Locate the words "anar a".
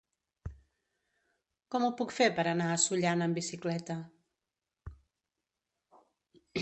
2.53-2.79